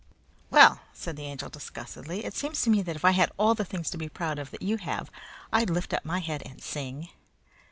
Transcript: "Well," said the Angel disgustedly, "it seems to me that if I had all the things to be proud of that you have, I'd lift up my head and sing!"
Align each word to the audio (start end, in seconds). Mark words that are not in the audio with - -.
"Well," 0.49 0.79
said 0.93 1.15
the 1.15 1.25
Angel 1.27 1.47
disgustedly, 1.49 2.25
"it 2.25 2.33
seems 2.33 2.63
to 2.63 2.71
me 2.71 2.81
that 2.81 2.95
if 2.95 3.05
I 3.05 3.11
had 3.11 3.31
all 3.37 3.53
the 3.53 3.63
things 3.63 3.91
to 3.91 3.99
be 3.99 4.09
proud 4.09 4.39
of 4.39 4.49
that 4.49 4.63
you 4.63 4.77
have, 4.77 5.11
I'd 5.53 5.69
lift 5.69 5.93
up 5.93 6.05
my 6.05 6.21
head 6.21 6.41
and 6.43 6.59
sing!" 6.59 7.09